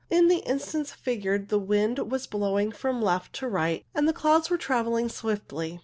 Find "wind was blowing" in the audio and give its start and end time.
1.59-2.71